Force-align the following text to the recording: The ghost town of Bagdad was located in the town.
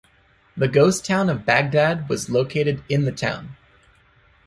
The 0.57 0.67
ghost 0.67 1.05
town 1.05 1.29
of 1.29 1.45
Bagdad 1.45 2.09
was 2.09 2.27
located 2.27 2.83
in 2.89 3.05
the 3.05 3.11
town. 3.11 3.55